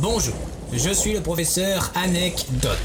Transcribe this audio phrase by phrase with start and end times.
[0.00, 0.34] Bonjour,
[0.72, 2.78] je suis le professeur Anecdote.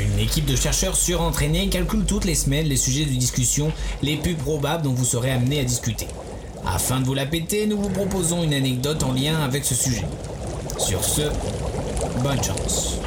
[0.00, 3.72] Une équipe de chercheurs surentraînés calcule toutes les semaines les sujets de discussion
[4.02, 6.06] les plus probables dont vous serez amené à discuter.
[6.64, 10.04] Afin de vous la péter, nous vous proposons une anecdote en lien avec ce sujet.
[10.78, 11.22] Sur ce,
[12.22, 12.98] bonne chance.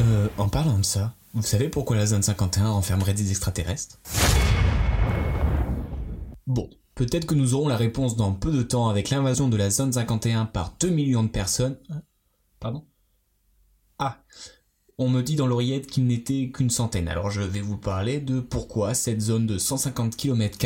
[0.00, 3.98] Euh, en parlant de ça, vous savez pourquoi la zone 51 renfermerait des extraterrestres?
[6.46, 9.70] Bon, peut-être que nous aurons la réponse dans peu de temps avec l'invasion de la
[9.70, 11.78] zone 51 par 2 millions de personnes.
[11.90, 12.02] Hein
[12.60, 12.84] Pardon?
[13.98, 14.22] Ah,
[14.98, 18.40] on me dit dans l'oreillette qu'il n'était qu'une centaine, alors je vais vous parler de
[18.40, 20.58] pourquoi cette zone de 150 km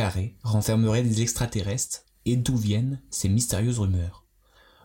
[0.45, 4.25] renfermerait des extraterrestres et d'où viennent ces mystérieuses rumeurs.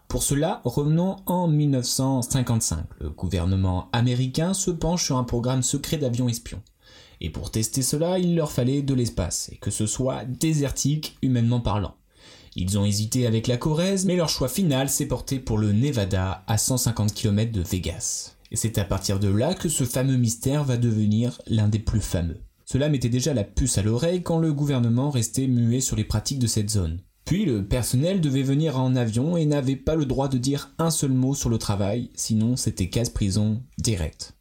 [0.08, 2.86] Pour cela, revenons en 1955.
[3.00, 6.62] Le gouvernement américain se penche sur un programme secret d'avions espions.
[7.22, 11.62] Et pour tester cela, il leur fallait de l'espace, et que ce soit désertique humainement
[11.62, 11.96] parlant.
[12.56, 16.44] Ils ont hésité avec la Corrèze, mais leur choix final s'est porté pour le Nevada,
[16.48, 18.36] à 150 km de Vegas.
[18.52, 22.00] Et c'est à partir de là que ce fameux mystère va devenir l'un des plus
[22.00, 22.40] fameux.
[22.64, 26.40] Cela mettait déjà la puce à l'oreille quand le gouvernement restait muet sur les pratiques
[26.40, 27.00] de cette zone.
[27.26, 30.92] Puis le personnel devait venir en avion et n'avait pas le droit de dire un
[30.92, 34.35] seul mot sur le travail, sinon c'était casse-prison direct.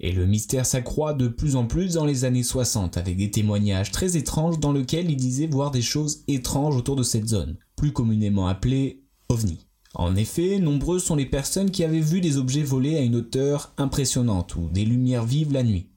[0.00, 3.92] Et le mystère s'accroît de plus en plus dans les années 60 avec des témoignages
[3.92, 7.92] très étranges dans lesquels ils disaient voir des choses étranges autour de cette zone, plus
[7.92, 9.66] communément appelée OVNI.
[9.94, 13.72] En effet, nombreuses sont les personnes qui avaient vu des objets voler à une hauteur
[13.78, 15.88] impressionnante ou des lumières vives la nuit.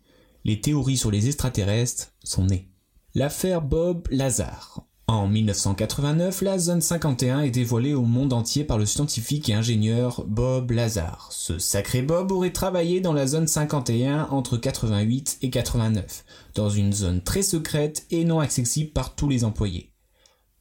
[0.45, 2.69] Les théories sur les extraterrestres sont nées.
[3.15, 4.86] L'affaire Bob Lazar.
[5.09, 10.25] En 1989, la zone 51 est dévoilée au monde entier par le scientifique et ingénieur
[10.27, 11.29] Bob Lazar.
[11.31, 16.91] Ce sacré Bob aurait travaillé dans la zone 51 entre 88 et 89, dans une
[16.91, 19.93] zone très secrète et non accessible par tous les employés.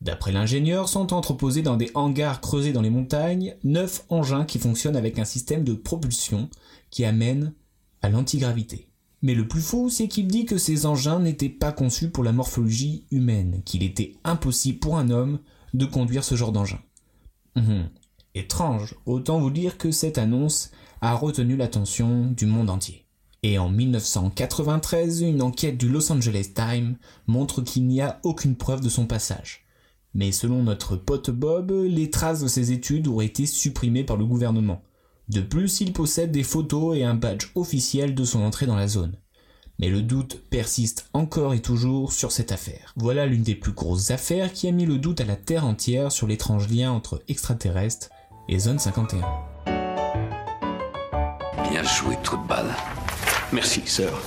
[0.01, 4.97] D'après l'ingénieur, sont entreposés dans des hangars creusés dans les montagnes, neuf engins qui fonctionnent
[4.97, 6.51] avec un système de propulsion
[6.91, 7.53] qui amène
[8.01, 8.87] à l'antigravité.
[9.27, 12.31] Mais le plus fou, c'est qu'il dit que ces engins n'étaient pas conçus pour la
[12.31, 15.41] morphologie humaine, qu'il était impossible pour un homme
[15.75, 16.79] de conduire ce genre d'engin.
[17.57, 17.89] Hum,
[18.37, 20.71] étrange, autant vous dire que cette annonce
[21.01, 23.05] a retenu l'attention du monde entier.
[23.43, 28.81] Et en 1993, une enquête du Los Angeles Times montre qu'il n'y a aucune preuve
[28.81, 29.67] de son passage.
[30.15, 34.25] Mais selon notre pote Bob, les traces de ces études auraient été supprimées par le
[34.25, 34.83] gouvernement.
[35.29, 38.87] De plus, il possède des photos et un badge officiel de son entrée dans la
[38.87, 39.17] zone.
[39.79, 42.95] Mais le doute persiste encore et toujours sur cette affaire.
[42.97, 46.13] Voilà l'une des plus grosses affaires qui a mis le doute à la Terre entière
[46.13, 48.09] sur l'étrange lien entre extraterrestres
[48.49, 49.27] et zone 51.
[51.71, 52.39] Bien joué, trou.
[53.53, 54.23] Merci, sœur.